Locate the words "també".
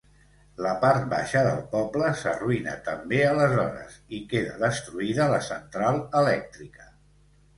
2.87-3.19